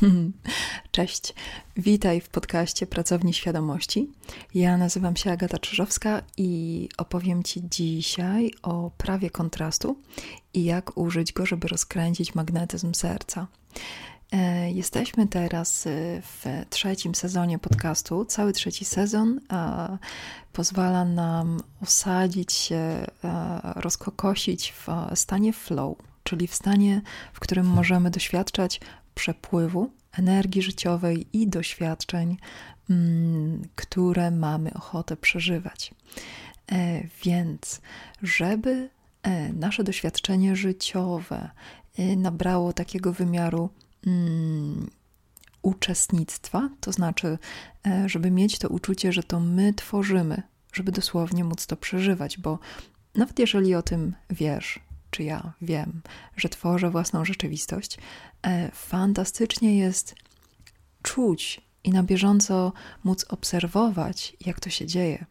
Cześć, 0.90 1.34
witaj 1.76 2.20
w 2.20 2.28
podcaście 2.28 2.86
Pracowni 2.86 3.34
Świadomości. 3.34 4.10
Ja 4.54 4.76
nazywam 4.76 5.16
się 5.16 5.32
Agata 5.32 5.58
Czyżowska 5.58 6.22
i 6.36 6.88
opowiem 6.96 7.42
Ci 7.42 7.62
dzisiaj 7.70 8.50
o 8.62 8.90
prawie 8.98 9.30
kontrastu 9.30 9.98
i 10.54 10.64
jak 10.64 10.96
użyć 10.96 11.32
go, 11.32 11.46
żeby 11.46 11.68
rozkręcić 11.68 12.34
magnetyzm 12.34 12.94
serca. 12.94 13.46
E, 14.32 14.70
jesteśmy 14.72 15.26
teraz 15.26 15.86
e, 15.86 15.90
w 16.22 16.44
trzecim 16.70 17.14
sezonie 17.14 17.58
podcastu. 17.58 18.24
Cały 18.24 18.52
trzeci 18.52 18.84
sezon 18.84 19.40
pozwala 20.52 21.04
nam 21.04 21.60
osadzić 21.82 22.52
się, 22.52 23.06
rozkokosić 23.76 24.72
w 24.72 24.88
stanie 25.14 25.52
flow, 25.52 25.96
czyli 26.26 26.46
w 26.46 26.54
stanie, 26.54 27.02
w 27.32 27.40
którym 27.40 27.66
możemy 27.66 28.10
doświadczać 28.10 28.80
przepływu 29.14 29.90
energii 30.12 30.62
życiowej 30.62 31.26
i 31.32 31.48
doświadczeń, 31.48 32.36
mm, 32.90 33.62
które 33.74 34.30
mamy 34.30 34.74
ochotę 34.74 35.16
przeżywać. 35.16 35.94
E, 36.72 37.02
więc, 37.24 37.80
żeby 38.22 38.90
e, 39.22 39.52
nasze 39.52 39.84
doświadczenie 39.84 40.56
życiowe 40.56 41.50
e, 41.98 42.16
nabrało 42.16 42.72
takiego 42.72 43.12
wymiaru 43.12 43.70
mm, 44.06 44.90
uczestnictwa, 45.62 46.68
to 46.80 46.92
znaczy, 46.92 47.38
żeby 48.06 48.30
mieć 48.30 48.58
to 48.58 48.68
uczucie, 48.68 49.12
że 49.12 49.22
to 49.22 49.40
my 49.40 49.74
tworzymy, 49.74 50.42
żeby 50.72 50.92
dosłownie 50.92 51.44
móc 51.44 51.66
to 51.66 51.76
przeżywać, 51.76 52.38
bo 52.38 52.58
nawet 53.14 53.38
jeżeli 53.38 53.74
o 53.74 53.82
tym 53.82 54.14
wiesz, 54.30 54.80
czy 55.16 55.22
ja 55.22 55.52
wiem, 55.62 56.02
że 56.36 56.48
tworzę 56.48 56.90
własną 56.90 57.24
rzeczywistość, 57.24 57.98
e, 58.42 58.70
fantastycznie 58.72 59.78
jest 59.78 60.14
czuć 61.02 61.60
i 61.84 61.90
na 61.90 62.02
bieżąco 62.02 62.72
móc 63.04 63.24
obserwować, 63.28 64.36
jak 64.46 64.60
to 64.60 64.70
się 64.70 64.86
dzieje. 64.86 65.24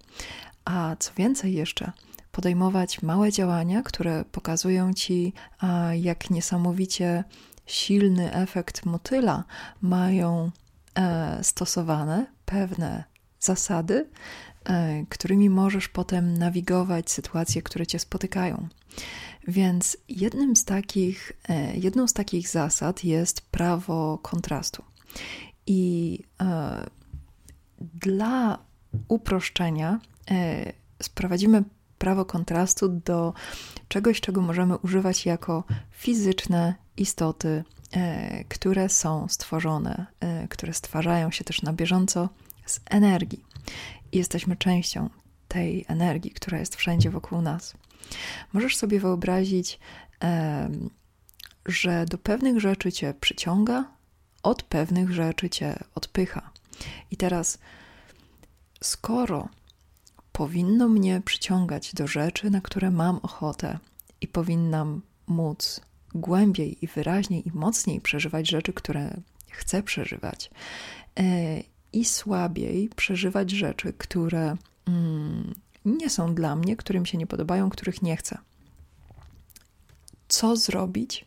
A 0.65 0.95
co 0.99 1.11
więcej 1.17 1.53
jeszcze, 1.53 1.91
podejmować 2.31 3.01
małe 3.01 3.31
działania, 3.31 3.81
które 3.83 4.25
pokazują 4.31 4.93
ci, 4.93 5.33
jak 6.01 6.29
niesamowicie 6.29 7.23
silny 7.65 8.33
efekt 8.33 8.85
motyla 8.85 9.43
mają 9.81 10.51
e, 10.95 11.43
stosowane 11.43 12.25
pewne 12.45 13.03
zasady, 13.39 14.09
którymi 15.09 15.49
możesz 15.49 15.87
potem 15.87 16.37
nawigować 16.37 17.11
sytuacje, 17.11 17.61
które 17.61 17.87
cię 17.87 17.99
spotykają. 17.99 18.67
Więc 19.47 19.97
jednym 20.09 20.55
z 20.55 20.65
takich, 20.65 21.31
e, 21.49 21.75
jedną 21.75 22.07
z 22.07 22.13
takich 22.13 22.49
zasad 22.49 23.03
jest 23.03 23.41
prawo 23.41 24.19
kontrastu. 24.21 24.83
I 25.67 26.19
e, 26.41 26.89
dla 27.79 28.59
uproszczenia 29.07 29.99
e, 30.31 30.73
sprowadzimy 31.01 31.63
prawo 31.97 32.25
kontrastu 32.25 32.89
do 32.89 33.33
czegoś, 33.87 34.21
czego 34.21 34.41
możemy 34.41 34.77
używać 34.77 35.25
jako 35.25 35.63
fizyczne 35.91 36.75
istoty, 36.97 37.63
które 38.49 38.89
są 38.89 39.27
stworzone, 39.27 40.05
które 40.49 40.73
stwarzają 40.73 41.31
się 41.31 41.43
też 41.43 41.61
na 41.61 41.73
bieżąco 41.73 42.29
z 42.65 42.79
energii. 42.89 43.43
Jesteśmy 44.15 44.55
częścią 44.55 45.09
tej 45.47 45.85
energii, 45.87 46.31
która 46.31 46.59
jest 46.59 46.75
wszędzie 46.75 47.09
wokół 47.09 47.41
nas. 47.41 47.73
Możesz 48.53 48.77
sobie 48.77 48.99
wyobrazić, 48.99 49.79
że 51.65 52.05
do 52.05 52.17
pewnych 52.17 52.59
rzeczy 52.59 52.91
cię 52.91 53.13
przyciąga, 53.21 53.85
od 54.43 54.63
pewnych 54.63 55.11
rzeczy 55.11 55.49
cię 55.49 55.79
odpycha. 55.95 56.51
I 57.11 57.17
teraz, 57.17 57.59
skoro 58.81 59.49
powinno 60.31 60.87
mnie 60.89 61.21
przyciągać 61.25 61.93
do 61.93 62.07
rzeczy, 62.07 62.49
na 62.49 62.61
które 62.61 62.91
mam 62.91 63.17
ochotę, 63.17 63.79
i 64.21 64.27
powinnam 64.27 65.01
móc 65.27 65.81
głębiej 66.15 66.85
i 66.85 66.87
wyraźniej 66.87 67.47
i 67.47 67.51
mocniej 67.51 68.01
przeżywać 68.01 68.49
rzeczy, 68.49 68.73
które 68.73 69.17
chcę 69.49 69.83
przeżywać, 69.83 70.49
e, 71.19 71.23
i 71.95 72.05
słabiej 72.05 72.89
przeżywać 72.95 73.51
rzeczy, 73.51 73.93
które 73.97 74.57
mm, 74.87 75.53
nie 75.85 76.09
są 76.09 76.35
dla 76.35 76.55
mnie, 76.55 76.75
którym 76.75 77.05
się 77.05 77.17
nie 77.17 77.27
podobają, 77.27 77.69
których 77.69 78.01
nie 78.01 78.17
chcę. 78.17 78.37
Co 80.27 80.55
zrobić, 80.55 81.25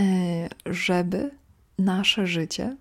e, 0.00 0.48
żeby 0.66 1.30
nasze 1.78 2.26
życie 2.26 2.76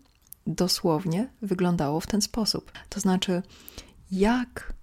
dosłownie 0.47 1.29
wyglądało 1.41 1.99
w 1.99 2.07
ten 2.07 2.21
sposób? 2.21 2.71
To 2.89 2.99
znaczy, 2.99 3.41
jak 4.11 4.73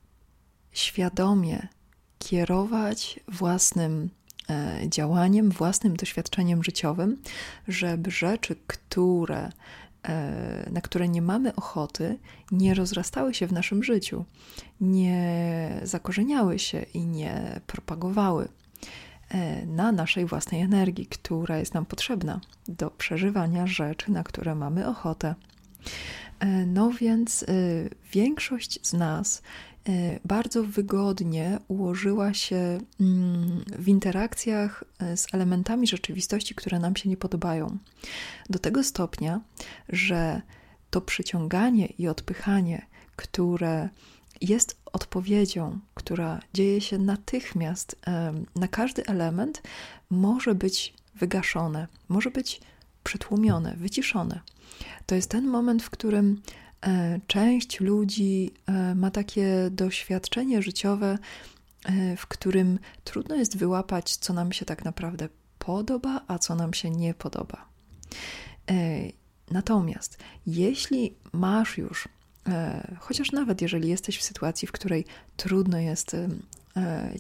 świadomie 0.73 1.69
kierować 2.19 3.21
własnym 3.29 4.11
e, 4.51 4.81
działaniem, 4.89 5.51
własnym 5.51 5.97
doświadczeniem 5.97 6.65
życiowym, 6.65 7.23
żeby 7.69 8.11
rzeczy, 8.11 8.57
które 8.67 9.53
na 10.71 10.81
które 10.81 11.09
nie 11.09 11.23
mamy 11.23 11.55
ochoty, 11.55 12.19
nie 12.53 12.75
rozrastały 12.75 13.35
się 13.35 13.47
w 13.47 13.53
naszym 13.53 13.85
życiu, 13.85 14.25
nie 14.81 15.81
zakorzeniały 15.83 16.59
się 16.59 16.83
i 16.95 17.07
nie 17.07 17.61
propagowały 17.67 18.49
e, 19.29 19.67
na 19.67 19.93
naszej 19.93 20.27
własnej 20.27 20.61
energii, 20.61 21.07
która 21.07 21.59
jest 21.59 21.75
nam 21.75 21.87
potrzebna 21.87 22.41
do 22.69 22.91
przeżywania 22.91 23.67
rzeczy, 23.67 24.13
na 24.13 24.25
które 24.25 24.55
mamy 24.55 24.89
ochotę. 24.89 25.35
E, 26.41 26.47
no 26.67 26.91
więc 26.91 27.45
większość 28.13 28.87
z 28.87 28.93
nas 28.93 29.43
E, 29.43 29.72
bardzo 30.25 30.65
wygodnie 30.65 31.59
ułożyła 31.69 32.35
się 32.35 32.79
mm, 33.01 33.65
w 33.79 33.89
interakcjach 33.89 34.85
e, 34.99 35.17
z 35.17 35.35
elementami 35.35 35.87
rzeczywistości, 35.87 36.55
które 36.55 36.79
nam 36.79 36.97
się 36.97 37.09
nie 37.09 37.17
podobają. 37.17 37.79
Do 38.51 38.59
tego 38.59 38.85
stopnia, 38.85 39.41
że 39.89 40.43
to 40.91 41.01
przyciąganie 41.01 41.87
i 41.87 42.09
odpychanie, 42.09 42.87
które 43.17 43.89
jest 44.41 44.81
odpowiedzią, 44.93 45.79
która 45.95 46.41
dzieje 46.55 46.81
się 46.81 46.99
natychmiast 46.99 47.97
na 48.57 48.69
każdy 48.69 49.07
element, 49.07 49.63
może 50.11 50.55
być 50.55 50.95
wygaszone, 51.15 51.87
może 52.09 52.31
być 52.31 52.61
przytłumione, 53.05 53.77
wyciszone. 53.77 54.41
To 55.07 55.15
jest 55.15 55.31
ten 55.31 55.47
moment, 55.47 55.83
w 55.83 55.91
którym 55.91 56.43
część 57.27 57.81
ludzi 57.81 58.51
e, 58.67 58.95
ma 58.95 59.11
takie 59.11 59.69
doświadczenie 59.71 60.63
życiowe, 60.63 61.19
e, 61.85 62.17
w 62.17 62.27
którym 62.27 62.79
trudno 63.05 63.37
jest 63.37 63.57
wyłapać, 63.57 64.17
co 64.17 64.33
nam 64.33 64.53
się 64.53 64.65
tak 64.65 64.85
naprawdę 64.85 65.29
podoba, 65.59 66.21
a 66.29 66.39
co 66.39 66.55
nam 66.55 66.75
się 66.75 66.91
nie 66.91 67.15
podoba. 67.15 67.73
Natomiast 69.51 70.19
jeśli 70.47 71.15
masz 71.33 71.79
już, 71.79 72.09
chociaż 72.99 73.33
nawet 73.33 73.63
jeżeli 73.63 73.89
jesteś 73.89 74.19
w 74.19 74.23
sytuacji, 74.23 74.69
w 74.69 74.73
której 74.73 75.05
trudno 75.37 75.79
jest 75.79 76.17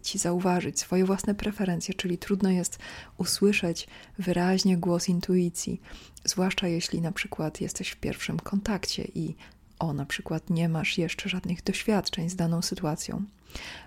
ci 0.02 0.18
zauważyć 0.18 0.80
swoje 0.80 1.04
własne 1.04 1.34
preferencje, 1.34 1.94
czyli 1.94 2.18
trudno 2.18 2.50
jest 2.50 2.78
usłyszeć 3.18 3.86
wyraźnie 4.18 4.76
głos 4.76 5.08
intuicji, 5.08 5.80
zwłaszcza 6.24 6.68
jeśli 6.68 7.00
na 7.00 7.12
przykład 7.12 7.60
jesteś 7.60 7.91
w 7.91 7.96
pierwszym 7.96 8.41
kontakcie 8.41 9.04
i 9.14 9.36
o 9.78 9.92
na 9.92 10.06
przykład 10.06 10.50
nie 10.50 10.68
masz 10.68 10.98
jeszcze 10.98 11.28
żadnych 11.28 11.62
doświadczeń 11.62 12.30
z 12.30 12.36
daną 12.36 12.62
sytuacją. 12.62 13.22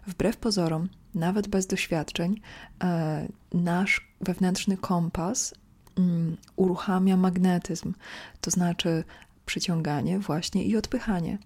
Wbrew 0.07 0.37
pozorom, 0.37 0.89
nawet 1.15 1.47
bez 1.47 1.67
doświadczeń, 1.67 2.41
e, 2.83 3.27
nasz 3.53 4.07
wewnętrzny 4.21 4.77
kompas 4.77 5.53
mm, 5.97 6.37
uruchamia 6.55 7.17
magnetyzm, 7.17 7.93
to 8.41 8.51
znaczy 8.51 9.03
przyciąganie 9.45 10.19
właśnie 10.19 10.63
i 10.63 10.77
odpychanie. 10.77 11.37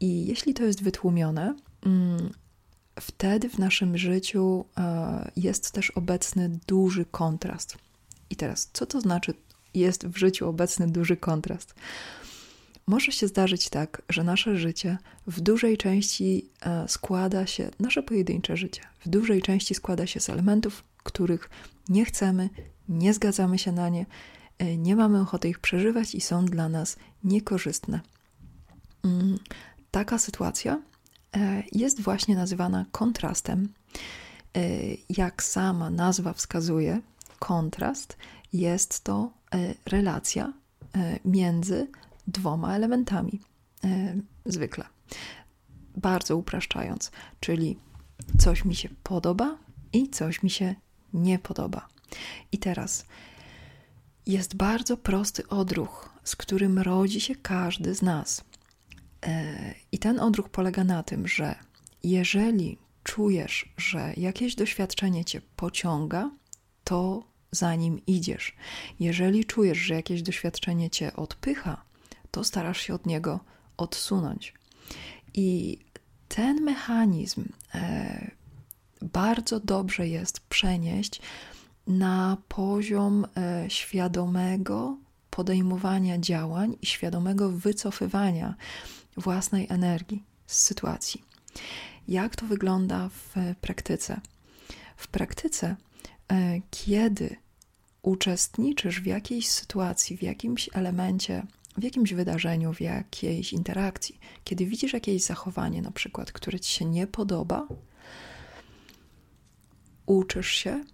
I 0.00 0.26
jeśli 0.26 0.54
to 0.54 0.64
jest 0.64 0.82
wytłumione, 0.82 1.54
mm, 1.86 2.30
wtedy 3.00 3.48
w 3.48 3.58
naszym 3.58 3.98
życiu 3.98 4.64
e, 4.76 5.30
jest 5.36 5.70
też 5.70 5.90
obecny 5.90 6.58
duży 6.66 7.04
kontrast. 7.04 7.78
I 8.30 8.36
teraz, 8.36 8.70
co 8.72 8.86
to 8.86 9.00
znaczy 9.00 9.34
jest 9.74 10.06
w 10.06 10.16
życiu 10.16 10.48
obecny 10.48 10.86
duży 10.88 11.16
kontrast? 11.16 11.74
Może 12.86 13.12
się 13.12 13.28
zdarzyć 13.28 13.68
tak, 13.68 14.02
że 14.08 14.24
nasze 14.24 14.56
życie 14.56 14.98
w 15.26 15.40
dużej 15.40 15.76
części 15.76 16.48
e, 16.60 16.88
składa 16.88 17.46
się, 17.46 17.70
nasze 17.80 18.02
pojedyncze 18.02 18.56
życie 18.56 18.80
w 19.00 19.08
dużej 19.08 19.42
części 19.42 19.74
składa 19.74 20.06
się 20.06 20.20
z 20.20 20.30
elementów, 20.30 20.84
których 21.04 21.50
nie 21.88 22.04
chcemy, 22.04 22.50
nie 22.88 23.14
zgadzamy 23.14 23.58
się 23.58 23.72
na 23.72 23.88
nie, 23.88 24.06
e, 24.58 24.76
nie 24.76 24.96
mamy 24.96 25.20
ochoty 25.20 25.48
ich 25.48 25.58
przeżywać 25.58 26.14
i 26.14 26.20
są 26.20 26.44
dla 26.44 26.68
nas 26.68 26.96
niekorzystne. 27.24 28.00
Mm, 29.04 29.38
taka 29.90 30.18
sytuacja 30.18 30.82
jest 31.72 32.00
właśnie 32.00 32.34
nazywana 32.34 32.86
kontrastem. 32.92 33.72
Jak 35.08 35.42
sama 35.42 35.90
nazwa 35.90 36.32
wskazuje, 36.32 37.00
kontrast 37.38 38.16
jest 38.52 39.04
to 39.04 39.32
relacja 39.86 40.52
między 41.24 41.90
dwoma 42.26 42.74
elementami, 42.74 43.40
zwykle. 44.46 44.84
Bardzo 45.96 46.36
upraszczając, 46.36 47.10
czyli 47.40 47.78
coś 48.38 48.64
mi 48.64 48.74
się 48.74 48.88
podoba 49.02 49.58
i 49.92 50.10
coś 50.10 50.42
mi 50.42 50.50
się 50.50 50.74
nie 51.12 51.38
podoba. 51.38 51.88
I 52.52 52.58
teraz 52.58 53.06
jest 54.26 54.54
bardzo 54.54 54.96
prosty 54.96 55.48
odruch, 55.48 56.10
z 56.24 56.36
którym 56.36 56.78
rodzi 56.78 57.20
się 57.20 57.34
każdy 57.34 57.94
z 57.94 58.02
nas. 58.02 58.44
E, 59.26 59.74
I 59.92 59.98
ten 59.98 60.20
odruch 60.20 60.48
polega 60.48 60.84
na 60.84 61.02
tym, 61.02 61.28
że 61.28 61.54
jeżeli 62.02 62.78
czujesz, 63.02 63.68
że 63.76 64.12
jakieś 64.16 64.54
doświadczenie 64.54 65.24
cię 65.24 65.40
pociąga, 65.56 66.30
to 66.84 67.24
za 67.52 67.74
nim 67.74 68.00
idziesz. 68.06 68.56
Jeżeli 69.00 69.44
czujesz, 69.44 69.78
że 69.78 69.94
jakieś 69.94 70.22
doświadczenie 70.22 70.90
cię 70.90 71.16
odpycha, 71.16 71.84
to 72.30 72.44
starasz 72.44 72.80
się 72.80 72.94
od 72.94 73.06
niego 73.06 73.40
odsunąć. 73.76 74.54
I 75.34 75.78
ten 76.28 76.60
mechanizm 76.62 77.44
e, 77.74 78.30
bardzo 79.02 79.60
dobrze 79.60 80.08
jest 80.08 80.40
przenieść 80.40 81.20
na 81.86 82.36
poziom 82.48 83.26
e, 83.36 83.70
świadomego 83.70 84.96
podejmowania 85.30 86.18
działań 86.18 86.76
i 86.82 86.86
świadomego 86.86 87.50
wycofywania 87.50 88.54
własnej 89.16 89.66
energii 89.70 90.22
z 90.46 90.58
sytuacji. 90.58 91.24
Jak 92.08 92.36
to 92.36 92.46
wygląda 92.46 93.08
w 93.08 93.34
praktyce? 93.60 94.20
W 94.96 95.08
praktyce, 95.08 95.76
e, 96.32 96.60
kiedy 96.70 97.36
uczestniczysz 98.02 99.00
w 99.00 99.06
jakiejś 99.06 99.48
sytuacji, 99.48 100.16
w 100.16 100.22
jakimś 100.22 100.70
elemencie, 100.72 101.46
w 101.76 101.82
jakimś 101.82 102.12
wydarzeniu, 102.12 102.74
w 102.74 102.80
jakiejś 102.80 103.52
interakcji, 103.52 104.18
kiedy 104.44 104.66
widzisz 104.66 104.92
jakieś 104.92 105.22
zachowanie, 105.22 105.82
na 105.82 105.90
przykład, 105.90 106.32
które 106.32 106.60
ci 106.60 106.72
się 106.72 106.84
nie 106.84 107.06
podoba, 107.06 107.68
uczysz 110.06 110.50
się, 110.50 110.84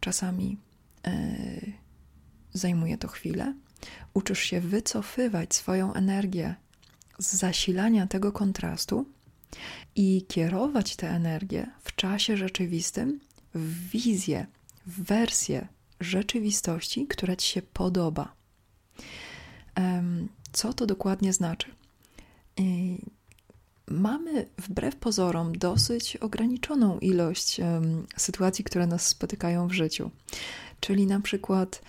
czasami 0.00 0.56
yy, 1.06 1.72
zajmuje 2.52 2.98
to 2.98 3.08
chwilę, 3.08 3.54
uczysz 4.14 4.40
się 4.40 4.60
wycofywać 4.60 5.54
swoją 5.54 5.94
energię 5.94 6.54
z 7.20 7.34
zasilania 7.34 8.06
tego 8.06 8.32
kontrastu 8.32 9.06
i 9.96 10.24
kierować 10.28 10.96
tę 10.96 11.08
energię 11.10 11.66
w 11.82 11.94
czasie 11.94 12.36
rzeczywistym 12.36 13.20
w 13.54 13.88
wizję, 13.90 14.46
w 14.86 15.02
wersję 15.02 15.68
rzeczywistości, 16.00 17.06
która 17.06 17.36
ci 17.36 17.48
się 17.48 17.62
podoba. 17.62 18.32
Co 20.52 20.72
to 20.72 20.86
dokładnie 20.86 21.32
znaczy? 21.32 21.66
Mamy 23.86 24.46
wbrew 24.58 24.96
pozorom 24.96 25.58
dosyć 25.58 26.16
ograniczoną 26.16 26.98
ilość 26.98 27.60
sytuacji, 28.16 28.64
które 28.64 28.86
nas 28.86 29.06
spotykają 29.06 29.68
w 29.68 29.72
życiu. 29.72 30.10
Czyli 30.80 31.06
na 31.06 31.20
przykład 31.20 31.82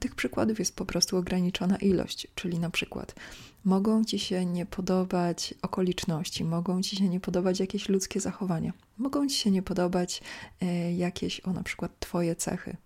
tych 0.00 0.14
przykładów 0.14 0.58
jest 0.58 0.76
po 0.76 0.84
prostu 0.84 1.16
ograniczona 1.16 1.76
ilość, 1.76 2.26
czyli 2.34 2.58
na 2.58 2.70
przykład 2.70 3.14
mogą 3.64 4.04
ci 4.04 4.18
się 4.18 4.46
nie 4.46 4.66
podobać 4.66 5.54
okoliczności, 5.62 6.44
mogą 6.44 6.82
ci 6.82 6.96
się 6.96 7.08
nie 7.08 7.20
podobać 7.20 7.60
jakieś 7.60 7.88
ludzkie 7.88 8.20
zachowania, 8.20 8.72
mogą 8.98 9.28
ci 9.28 9.36
się 9.36 9.50
nie 9.50 9.62
podobać 9.62 10.22
e, 10.60 10.92
jakieś, 10.94 11.40
o 11.40 11.52
na 11.52 11.62
przykład, 11.62 11.92
twoje 12.00 12.36
cechy. 12.36 12.76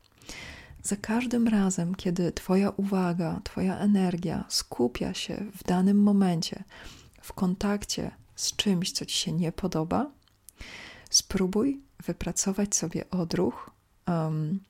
Za 0.82 0.97
każdym 0.97 1.49
razem, 1.49 1.94
kiedy 1.94 2.32
Twoja 2.32 2.71
uwaga, 2.71 3.41
Twoja 3.44 3.79
energia 3.79 4.44
skupia 4.49 5.15
się 5.15 5.47
w 5.56 5.65
danym 5.65 6.03
momencie 6.03 6.65
w 7.23 7.32
kontakcie 7.32 8.11
z 8.37 8.56
czymś, 8.56 8.93
co 8.93 9.06
Ci 9.06 9.17
się 9.17 9.32
nie 9.32 9.53
podoba, 9.53 10.11
spróbuj 11.11 11.81
wypracować 12.06 12.76
sobie 12.76 13.11
odruch 13.11 13.71
um, 14.09 14.61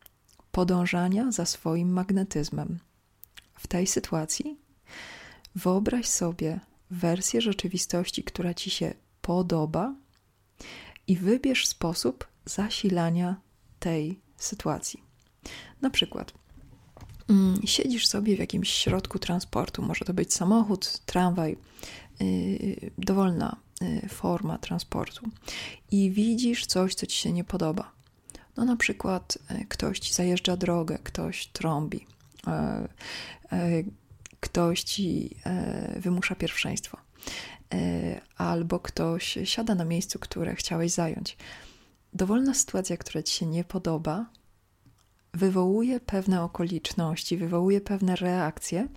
podążania 0.55 1.33
za 1.33 1.47
swoim 1.47 1.93
magnetyzmem. 1.93 2.79
W 3.59 3.67
tej 3.67 3.87
sytuacji 3.87 4.59
wyobraź 5.55 6.07
sobie 6.07 6.61
wersję 6.91 7.41
rzeczywistości, 7.41 8.25
która 8.25 8.55
Ci 8.55 8.71
się 8.71 8.95
podoba 9.23 9.95
i 11.07 11.17
wybierz 11.17 11.67
sposób 11.67 12.27
zasilania 12.45 13.37
tej 13.79 14.21
sytuacji. 14.37 15.03
Na 15.83 15.91
przykład 15.91 16.33
mm, 17.29 17.61
siedzisz 17.65 18.07
sobie 18.07 18.37
w 18.37 18.39
jakimś 18.39 18.71
środku 18.71 19.19
transportu, 19.19 19.83
może 19.83 20.05
to 20.05 20.15
być 20.15 20.35
samochód, 20.35 21.01
tramwaj, 21.07 21.57
yy, 22.21 22.91
dowolna 22.99 23.57
yy, 23.81 24.09
forma 24.09 24.59
transportu 24.59 25.31
i 25.91 26.11
widzisz 26.11 26.67
coś, 26.67 26.95
co 26.95 27.07
ci 27.07 27.17
się 27.17 27.33
nie 27.33 27.45
podoba. 27.45 28.04
No 28.57 28.65
na 28.65 28.77
przykład 28.77 29.39
yy, 29.51 29.65
ktoś 29.65 30.13
zajeżdża 30.13 30.57
drogę, 30.57 30.99
ktoś 31.03 31.47
trąbi, 31.47 32.07
ktoś 34.41 34.83
ci 34.83 35.37
wymusza 35.97 36.35
pierwszeństwo, 36.35 36.99
albo 38.37 38.81
ktoś 38.81 39.39
siada 39.45 39.75
na 39.75 39.85
miejscu, 39.85 40.19
które 40.19 40.55
chciałeś 40.55 40.93
zająć. 40.93 41.37
Dowolna 42.13 42.55
sytuacja, 42.55 42.97
która 42.97 43.23
ci 43.23 43.35
się 43.35 43.47
nie 43.47 43.65
podoba, 43.65 44.27
wywołuje 45.35 46.01
pewne 46.01 46.43
okoliczności, 46.43 47.37
wywołuje 47.37 47.81
pewne 47.81 48.17
reakcje, 48.17 48.89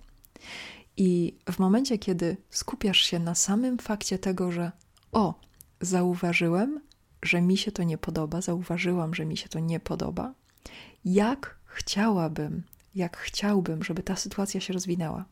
i 0.96 1.36
w 1.52 1.58
momencie, 1.58 1.98
kiedy 1.98 2.36
skupiasz 2.50 3.00
się 3.00 3.18
na 3.18 3.34
samym 3.34 3.78
fakcie 3.78 4.18
tego, 4.18 4.52
że 4.52 4.72
o, 5.12 5.40
zauważyłem, 5.80 6.80
że 7.22 7.40
mi 7.40 7.56
się 7.56 7.72
to 7.72 7.82
nie 7.82 7.98
podoba, 7.98 8.40
zauważyłam, 8.40 9.14
że 9.14 9.24
mi 9.24 9.36
się 9.36 9.48
to 9.48 9.58
nie 9.58 9.80
podoba, 9.80 10.34
jak 11.04 11.58
chciałabym, 11.66 12.62
jak 12.94 13.16
chciałbym, 13.16 13.84
żeby 13.84 14.02
ta 14.02 14.16
sytuacja 14.16 14.60
się 14.60 14.72
rozwinęła. 14.72 15.24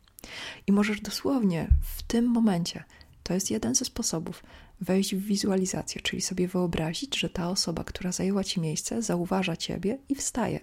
I 0.67 0.71
możesz 0.71 1.01
dosłownie 1.01 1.67
w 1.95 2.03
tym 2.03 2.25
momencie, 2.25 2.83
to 3.23 3.33
jest 3.33 3.51
jeden 3.51 3.75
ze 3.75 3.85
sposobów, 3.85 4.43
wejść 4.81 5.15
w 5.15 5.25
wizualizację, 5.25 6.01
czyli 6.01 6.21
sobie 6.21 6.47
wyobrazić, 6.47 7.19
że 7.19 7.29
ta 7.29 7.49
osoba, 7.49 7.83
która 7.83 8.11
zajęła 8.11 8.43
ci 8.43 8.59
miejsce, 8.59 9.01
zauważa 9.01 9.55
ciebie 9.55 9.97
i 10.09 10.15
wstaje 10.15 10.59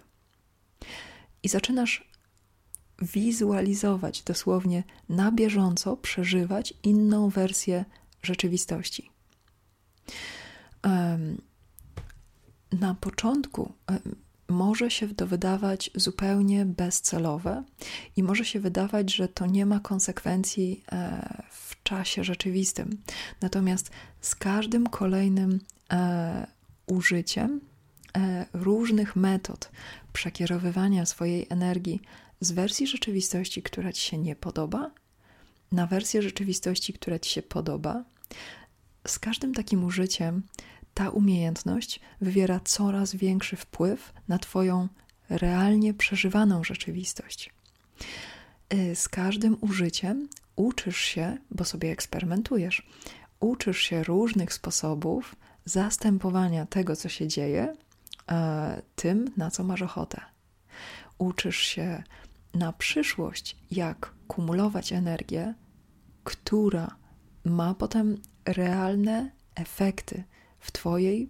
i 1.44 1.48
zaczynasz 1.48 2.08
wizualizować, 3.02 4.22
dosłownie 4.22 4.84
na 5.08 5.32
bieżąco 5.32 5.96
przeżywać 5.96 6.74
inną 6.82 7.28
wersję 7.28 7.84
rzeczywistości. 8.22 9.10
Na 12.72 12.94
początku 12.94 13.72
może 14.48 14.90
się 14.90 15.14
to 15.14 15.26
wydawać 15.26 15.90
zupełnie 15.94 16.66
bezcelowe 16.66 17.64
i 18.16 18.22
może 18.22 18.44
się 18.44 18.60
wydawać, 18.60 19.14
że 19.14 19.28
to 19.28 19.46
nie 19.46 19.66
ma 19.66 19.80
konsekwencji 19.80 20.84
e, 20.92 21.44
w 21.50 21.82
czasie 21.82 22.24
rzeczywistym. 22.24 23.02
Natomiast 23.40 23.90
z 24.20 24.34
każdym 24.34 24.86
kolejnym 24.86 25.60
e, 25.92 26.46
użyciem 26.86 27.60
e, 28.16 28.46
różnych 28.52 29.16
metod 29.16 29.70
przekierowywania 30.12 31.06
swojej 31.06 31.46
energii 31.50 32.00
z 32.40 32.52
wersji 32.52 32.86
rzeczywistości, 32.86 33.62
która 33.62 33.92
ci 33.92 34.02
się 34.02 34.18
nie 34.18 34.36
podoba, 34.36 34.90
na 35.72 35.86
wersję 35.86 36.22
rzeczywistości, 36.22 36.92
która 36.92 37.18
ci 37.18 37.30
się 37.30 37.42
podoba. 37.42 38.04
Z 39.06 39.18
każdym 39.18 39.54
takim 39.54 39.84
użyciem 39.84 40.42
ta 40.94 41.10
umiejętność 41.10 42.00
wywiera 42.20 42.60
coraz 42.64 43.14
większy 43.14 43.56
wpływ 43.56 44.12
na 44.28 44.38
Twoją 44.38 44.88
realnie 45.28 45.94
przeżywaną 45.94 46.64
rzeczywistość. 46.64 47.52
Y, 48.74 48.96
z 48.96 49.08
każdym 49.08 49.56
użyciem 49.60 50.28
uczysz 50.56 51.00
się, 51.00 51.38
bo 51.50 51.64
sobie 51.64 51.90
eksperymentujesz, 51.90 52.86
uczysz 53.40 53.78
się 53.78 54.04
różnych 54.04 54.52
sposobów 54.52 55.36
zastępowania 55.64 56.66
tego, 56.66 56.96
co 56.96 57.08
się 57.08 57.28
dzieje, 57.28 57.76
e, 58.30 58.82
tym, 58.96 59.30
na 59.36 59.50
co 59.50 59.64
masz 59.64 59.82
ochotę. 59.82 60.20
Uczysz 61.18 61.58
się 61.58 62.02
na 62.54 62.72
przyszłość, 62.72 63.56
jak 63.70 64.14
kumulować 64.28 64.92
energię, 64.92 65.54
która 66.24 66.96
ma 67.44 67.74
potem 67.74 68.18
realne 68.44 69.30
efekty 69.54 70.24
w 70.64 70.72
Twojej 70.72 71.28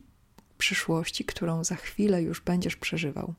przyszłości, 0.59 1.25
którą 1.25 1.65
za 1.65 1.77
chwilę 1.77 2.23
już 2.23 2.41
będziesz 2.41 2.77
przeżywał. 2.77 3.35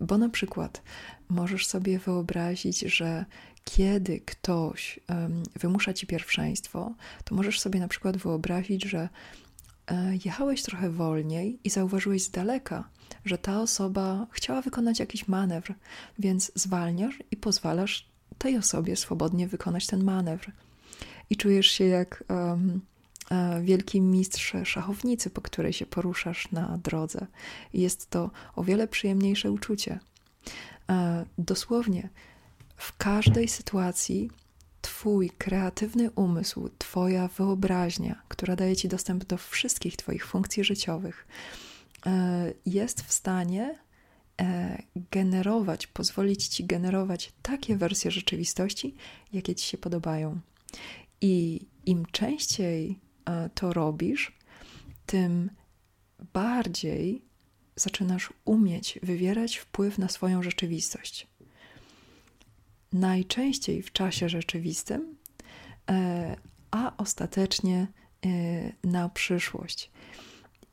Bo 0.00 0.18
na 0.18 0.28
przykład 0.28 0.82
możesz 1.28 1.66
sobie 1.66 1.98
wyobrazić, 1.98 2.80
że 2.80 3.24
kiedy 3.64 4.20
ktoś 4.20 5.00
wymusza 5.60 5.92
ci 5.92 6.06
pierwszeństwo, 6.06 6.94
to 7.24 7.34
możesz 7.34 7.60
sobie 7.60 7.80
na 7.80 7.88
przykład 7.88 8.16
wyobrazić, 8.16 8.84
że 8.84 9.08
e, 9.86 10.12
jechałeś 10.24 10.62
trochę 10.62 10.90
wolniej 10.90 11.58
i 11.64 11.70
zauważyłeś 11.70 12.22
z 12.24 12.30
daleka, 12.30 12.88
że 13.24 13.38
ta 13.38 13.60
osoba 13.60 14.26
chciała 14.30 14.62
wykonać 14.62 15.00
jakiś 15.00 15.28
manewr, 15.28 15.74
więc 16.18 16.52
zwalniasz 16.54 17.18
i 17.30 17.36
pozwalasz 17.36 18.08
tej 18.38 18.56
osobie 18.56 18.96
swobodnie 18.96 19.48
wykonać 19.48 19.86
ten 19.86 20.04
manewr. 20.04 20.52
I 21.30 21.36
czujesz 21.36 21.66
się 21.66 21.84
jak 21.84 22.24
um, 22.28 22.80
wielki 23.62 24.00
mistrz 24.00 24.54
szachownicy, 24.64 25.30
po 25.30 25.40
której 25.40 25.72
się 25.72 25.86
poruszasz 25.86 26.52
na 26.52 26.78
drodze. 26.78 27.26
Jest 27.72 28.10
to 28.10 28.30
o 28.56 28.64
wiele 28.64 28.88
przyjemniejsze 28.88 29.50
uczucie. 29.50 29.98
E, 30.90 31.24
dosłownie 31.38 32.08
w 32.76 32.96
każdej 32.96 33.48
sytuacji 33.48 34.30
Twój 34.80 35.30
kreatywny 35.30 36.10
umysł, 36.10 36.70
Twoja 36.78 37.28
wyobraźnia, 37.28 38.22
która 38.28 38.56
daje 38.56 38.76
Ci 38.76 38.88
dostęp 38.88 39.24
do 39.24 39.36
wszystkich 39.36 39.96
Twoich 39.96 40.26
funkcji 40.26 40.64
życiowych, 40.64 41.26
e, 42.06 42.52
jest 42.66 43.02
w 43.02 43.12
stanie 43.12 43.78
e, 44.40 44.82
generować, 45.10 45.86
pozwolić 45.86 46.48
Ci 46.48 46.64
generować 46.64 47.32
takie 47.42 47.76
wersje 47.76 48.10
rzeczywistości, 48.10 48.94
jakie 49.32 49.54
Ci 49.54 49.68
się 49.68 49.78
podobają. 49.78 50.40
I 51.20 51.66
im 51.86 52.06
częściej 52.12 52.90
e, 52.90 53.09
to 53.54 53.72
robisz, 53.72 54.32
tym 55.06 55.50
bardziej 56.32 57.22
zaczynasz 57.76 58.32
umieć 58.44 58.98
wywierać 59.02 59.56
wpływ 59.56 59.98
na 59.98 60.08
swoją 60.08 60.42
rzeczywistość 60.42 61.30
najczęściej 62.92 63.82
w 63.82 63.92
czasie 63.92 64.28
rzeczywistym, 64.28 65.16
e, 65.90 66.36
a 66.70 66.96
ostatecznie 66.96 67.86
e, 67.86 68.28
na 68.84 69.08
przyszłość. 69.08 69.90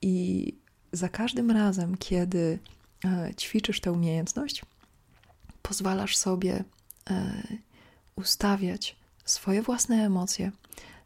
I 0.02 0.54
za 0.92 1.10
każdym 1.10 1.52
razem, 1.52 1.98
kiedy 1.98 2.60
e, 3.06 3.32
ćwiczysz 3.36 3.82
tę 3.82 3.92
umiejętność, 3.92 4.62
pozwalasz 5.62 6.18
sobie 6.18 6.64
ustawiać 8.16 8.96
swoje 9.26 9.62
własne 9.62 10.06
emocje, 10.06 10.52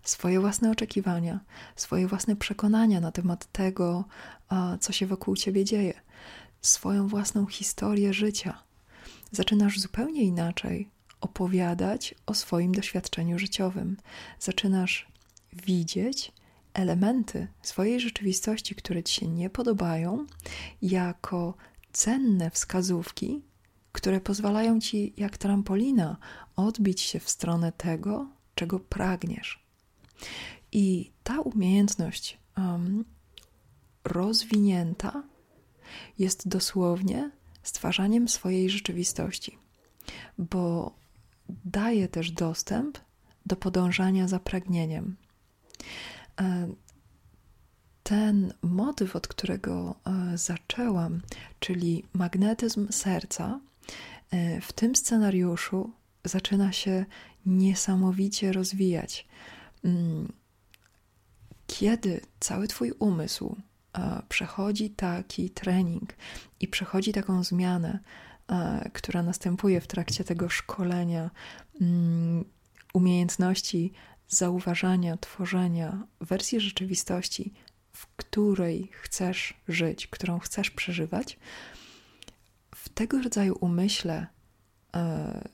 swoje 0.03 0.39
własne 0.39 0.71
oczekiwania, 0.71 1.39
swoje 1.75 2.07
własne 2.07 2.35
przekonania 2.35 2.99
na 2.99 3.11
temat 3.11 3.51
tego, 3.51 4.05
co 4.79 4.93
się 4.93 5.07
wokół 5.07 5.35
ciebie 5.35 5.65
dzieje, 5.65 5.93
swoją 6.61 7.07
własną 7.07 7.45
historię 7.45 8.13
życia. 8.13 8.63
Zaczynasz 9.31 9.79
zupełnie 9.79 10.23
inaczej 10.23 10.89
opowiadać 11.21 12.15
o 12.25 12.33
swoim 12.33 12.71
doświadczeniu 12.71 13.39
życiowym. 13.39 13.97
Zaczynasz 14.39 15.07
widzieć 15.53 16.31
elementy 16.73 17.47
swojej 17.61 17.99
rzeczywistości, 17.99 18.75
które 18.75 19.03
ci 19.03 19.19
się 19.19 19.27
nie 19.27 19.49
podobają, 19.49 20.25
jako 20.81 21.53
cenne 21.91 22.51
wskazówki, 22.51 23.41
które 23.91 24.21
pozwalają 24.21 24.79
ci, 24.79 25.13
jak 25.17 25.37
trampolina, 25.37 26.17
odbić 26.55 27.01
się 27.01 27.19
w 27.19 27.29
stronę 27.29 27.71
tego, 27.71 28.27
czego 28.55 28.79
pragniesz. 28.79 29.60
I 30.71 31.11
ta 31.23 31.39
umiejętność 31.41 32.37
um, 32.57 33.05
rozwinięta 34.03 35.23
jest 36.19 36.47
dosłownie 36.47 37.31
stwarzaniem 37.63 38.27
swojej 38.27 38.69
rzeczywistości, 38.69 39.57
bo 40.37 40.95
daje 41.65 42.07
też 42.07 42.31
dostęp 42.31 42.97
do 43.45 43.55
podążania 43.55 44.27
za 44.27 44.39
pragnieniem. 44.39 45.15
E, 46.41 46.67
ten 48.03 48.53
motyw, 48.61 49.15
od 49.15 49.27
którego 49.27 49.95
e, 50.05 50.37
zaczęłam, 50.37 51.21
czyli 51.59 52.03
magnetyzm 52.13 52.91
serca, 52.91 53.59
e, 54.31 54.61
w 54.61 54.73
tym 54.73 54.95
scenariuszu 54.95 55.91
zaczyna 56.23 56.71
się 56.71 57.05
niesamowicie 57.45 58.51
rozwijać. 58.51 59.27
Mm, 59.83 60.33
kiedy 61.67 62.21
cały 62.39 62.67
Twój 62.67 62.91
umysł 62.91 63.55
przechodzi 64.29 64.89
taki 64.89 65.49
trening 65.49 66.13
i 66.59 66.67
przechodzi 66.67 67.13
taką 67.13 67.43
zmianę, 67.43 67.99
która 68.93 69.23
następuje 69.23 69.81
w 69.81 69.87
trakcie 69.87 70.23
tego 70.23 70.49
szkolenia, 70.49 71.29
mm, 71.81 72.45
umiejętności 72.93 73.93
zauważania, 74.27 75.17
tworzenia 75.17 76.07
wersji 76.21 76.59
rzeczywistości, 76.59 77.53
w 77.93 78.07
której 78.15 78.89
chcesz 78.91 79.53
żyć, 79.67 80.07
którą 80.07 80.39
chcesz 80.39 80.71
przeżywać, 80.71 81.39
w 82.75 82.89
tego 82.89 83.21
rodzaju 83.21 83.57
umyśle 83.61 84.27
e, 84.95 85.49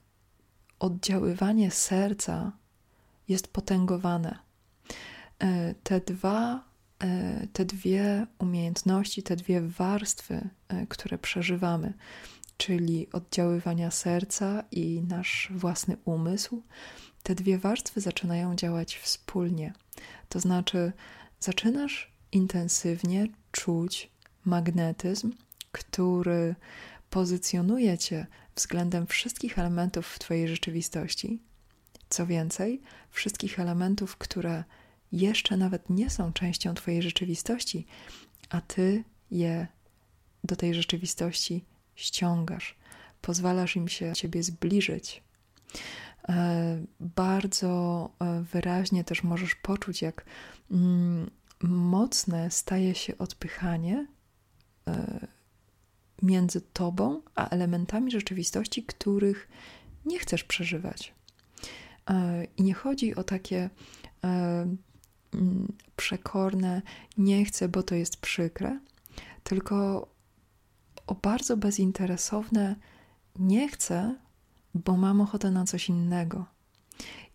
oddziaływanie 0.80 1.72
serca 1.72 2.52
jest 3.28 3.48
potęgowane. 3.48 4.40
E, 5.40 5.76
te 5.84 6.02
dwa, 6.02 6.64
e, 7.04 7.48
te 7.54 7.66
dwie 7.66 8.28
umiejętności, 8.40 9.24
te 9.24 9.36
dwie 9.36 9.62
warstwy, 9.62 10.50
które 10.90 11.18
przeżywamy, 11.18 11.94
czyli 12.58 13.08
oddziaływania 13.12 13.92
serca 13.92 14.64
i 14.72 15.02
nasz 15.08 15.50
własny 15.52 15.98
umysł, 16.06 16.64
te 17.24 17.36
dwie 17.36 17.58
warstwy 17.58 18.02
zaczynają 18.02 18.56
działać 18.56 18.98
wspólnie. 18.98 19.74
To 20.30 20.40
znaczy, 20.40 20.92
zaczynasz 21.40 22.12
intensywnie 22.32 23.28
czuć 23.52 24.12
magnetyzm, 24.46 25.34
który 25.72 26.56
pozycjonuje 27.10 27.98
cię 27.98 28.28
względem 28.56 29.08
wszystkich 29.08 29.60
elementów 29.60 30.08
w 30.08 30.20
Twojej 30.20 30.48
rzeczywistości. 30.48 31.40
Co 32.10 32.28
więcej, 32.28 32.82
wszystkich 33.10 33.60
elementów, 33.60 34.18
które 34.18 34.64
jeszcze 35.12 35.58
nawet 35.58 35.90
nie 35.90 36.10
są 36.10 36.34
częścią 36.34 36.74
Twojej 36.74 37.02
rzeczywistości, 37.02 37.86
a 38.50 38.62
Ty 38.62 39.04
je 39.32 39.68
do 40.44 40.56
tej 40.56 40.74
rzeczywistości 40.74 41.66
ściągasz, 41.96 42.76
pozwalasz 43.22 43.76
im 43.76 43.88
się 43.88 44.14
ciebie 44.14 44.44
zbliżyć. 44.44 45.24
E, 46.30 46.86
bardzo 47.00 48.10
e, 48.20 48.42
wyraźnie 48.42 49.04
też 49.04 49.24
możesz 49.24 49.56
poczuć, 49.56 50.02
jak 50.02 50.26
mm, 50.72 51.30
mocne 51.64 52.52
staje 52.52 52.96
się 52.96 53.18
odpychanie 53.18 54.08
e, 54.88 55.28
między 56.22 56.62
tobą 56.62 57.22
a 57.36 57.50
elementami 57.50 58.12
rzeczywistości, 58.12 58.84
których 58.84 59.48
nie 60.06 60.20
chcesz 60.20 60.44
przeżywać. 60.44 61.17
I 62.58 62.64
nie 62.64 62.74
chodzi 62.74 63.16
o 63.16 63.24
takie 63.24 63.70
mm, 64.22 64.78
przekorne, 65.96 66.82
nie 67.18 67.46
chcę, 67.46 67.70
bo 67.70 67.84
to 67.84 67.96
jest 67.96 68.18
przykre, 68.18 68.80
tylko 69.44 70.08
o 71.08 71.16
bardzo 71.16 71.58
bezinteresowne 71.58 72.76
nie 73.40 73.70
chcę, 73.70 74.16
bo 74.74 74.98
mam 74.98 75.22
ochotę 75.22 75.52
na 75.52 75.66
coś 75.66 75.90
innego. 75.90 76.46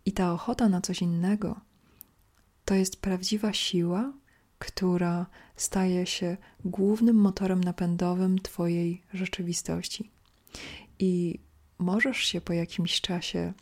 I 0.05 0.11
ta 0.11 0.33
ochota 0.33 0.69
na 0.69 0.81
coś 0.81 1.01
innego 1.01 1.61
to 2.65 2.75
jest 2.75 3.01
prawdziwa 3.01 3.53
siła, 3.53 4.13
która 4.59 5.25
staje 5.55 6.05
się 6.05 6.37
głównym 6.65 7.15
motorem 7.15 7.63
napędowym 7.63 8.39
Twojej 8.39 9.01
rzeczywistości. 9.13 10.11
I 10.99 11.39
możesz 11.77 12.17
się 12.17 12.41
po 12.41 12.53
jakimś 12.53 13.01
czasie, 13.01 13.53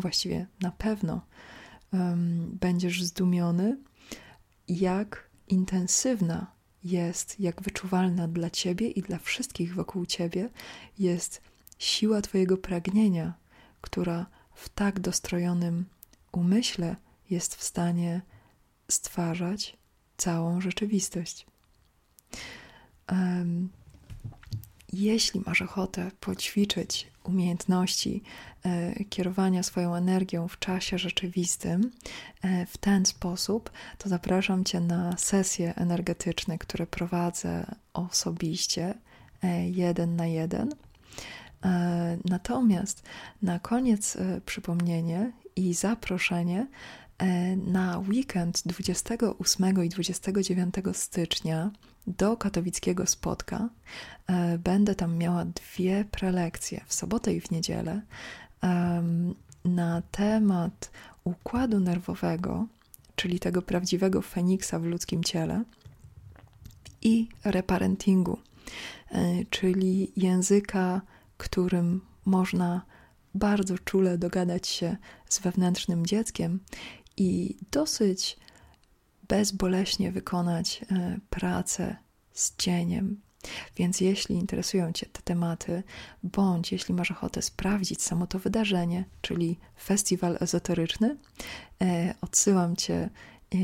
właściwie 0.00 0.46
na 0.60 0.70
pewno, 0.70 1.20
um, 1.92 2.58
będziesz 2.60 3.02
zdumiony, 3.02 3.78
jak 4.68 5.30
intensywna 5.48 6.46
jest, 6.84 7.40
jak 7.40 7.62
wyczuwalna 7.62 8.28
dla 8.28 8.50
ciebie 8.50 8.90
i 8.90 9.02
dla 9.02 9.18
wszystkich 9.18 9.74
wokół 9.74 10.06
ciebie 10.06 10.48
jest 10.98 11.40
siła 11.78 12.20
Twojego 12.20 12.56
pragnienia, 12.56 13.34
która 13.80 14.26
w 14.54 14.68
tak 14.68 15.00
dostrojonym 15.00 15.84
umyśle 16.32 16.96
jest 17.30 17.54
w 17.54 17.62
stanie 17.62 18.22
stwarzać 18.88 19.76
całą 20.16 20.60
rzeczywistość. 20.60 21.46
Jeśli 24.92 25.42
masz 25.46 25.62
ochotę 25.62 26.10
poćwiczyć 26.20 27.10
umiejętności 27.24 28.22
e, 28.64 29.04
kierowania 29.04 29.62
swoją 29.62 29.94
energią 29.94 30.48
w 30.48 30.58
czasie 30.58 30.98
rzeczywistym 30.98 31.90
e, 32.42 32.66
w 32.66 32.78
ten 32.78 33.06
sposób, 33.06 33.70
to 33.98 34.08
zapraszam 34.08 34.64
Cię 34.64 34.80
na 34.80 35.16
sesje 35.16 35.74
energetyczne, 35.74 36.58
które 36.58 36.86
prowadzę 36.86 37.74
osobiście, 37.92 38.94
e, 39.42 39.68
jeden 39.68 40.16
na 40.16 40.26
jeden. 40.26 40.74
Natomiast 42.24 43.02
na 43.42 43.58
koniec 43.58 44.16
przypomnienie 44.46 45.32
i 45.56 45.74
zaproszenie 45.74 46.66
na 47.56 47.98
weekend 47.98 48.62
28 48.66 49.84
i 49.84 49.88
29 49.88 50.74
stycznia 50.92 51.70
do 52.06 52.36
katowickiego 52.36 53.06
spotka. 53.06 53.68
E, 54.26 54.58
będę 54.58 54.94
tam 54.94 55.16
miała 55.16 55.44
dwie 55.44 56.04
prelekcje 56.10 56.80
w 56.86 56.94
sobotę 56.94 57.34
i 57.34 57.40
w 57.40 57.50
niedzielę. 57.50 58.00
na 59.64 60.02
temat 60.10 60.90
układu 61.24 61.80
nerwowego, 61.80 62.66
czyli 63.16 63.40
tego 63.40 63.62
prawdziwego 63.62 64.22
feniksa 64.22 64.78
w 64.78 64.84
ludzkim 64.84 65.24
ciele, 65.24 65.64
i 67.02 67.28
reparentingu, 67.44 68.38
e, 69.10 69.44
czyli 69.50 70.12
języka, 70.16 71.00
którym 71.36 72.00
można 72.24 72.82
bardzo 73.34 73.78
czule 73.78 74.18
dogadać 74.18 74.68
się 74.68 74.96
z 75.28 75.38
wewnętrznym 75.38 76.06
dzieckiem 76.06 76.60
i 77.20 77.56
dosyć 77.70 78.36
bezboleśnie 79.28 80.12
wykonać 80.12 80.84
e, 80.92 81.18
pracę 81.30 81.96
z 82.32 82.56
cieniem. 82.56 83.20
Więc 83.76 84.00
jeśli 84.00 84.36
interesują 84.36 84.92
Cię 84.92 85.06
te 85.06 85.22
tematy, 85.22 85.82
bądź 86.22 86.72
jeśli 86.72 86.94
masz 86.94 87.10
ochotę 87.10 87.42
sprawdzić 87.42 88.02
samo 88.02 88.26
to 88.26 88.38
wydarzenie, 88.38 89.04
czyli 89.20 89.58
festiwal 89.82 90.36
ezoteryczny, 90.40 91.16
e, 91.82 92.14
odsyłam 92.20 92.76
Cię 92.76 92.94
e, 92.94 93.10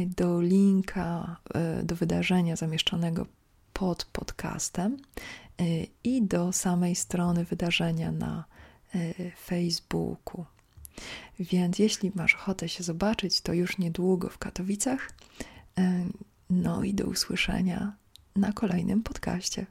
do 0.06 0.40
linka 0.40 1.36
do 1.82 1.96
wydarzenia 1.96 2.56
zamieszczonego 2.56 3.26
pod 3.72 4.04
podcastem 4.04 4.96
i 6.04 6.22
do 6.22 6.52
samej 6.52 6.94
strony 6.94 7.44
wydarzenia 7.44 8.12
na 8.12 8.44
Facebooku. 9.44 10.44
Więc 11.38 11.78
jeśli 11.78 12.12
masz 12.14 12.34
ochotę 12.34 12.68
się 12.68 12.84
zobaczyć, 12.84 13.40
to 13.40 13.52
już 13.52 13.78
niedługo 13.78 14.28
w 14.28 14.38
Katowicach. 14.38 15.10
No 16.50 16.84
i 16.84 16.94
do 16.94 17.06
usłyszenia 17.06 17.96
na 18.36 18.52
kolejnym 18.52 19.02
podcaście. 19.02 19.66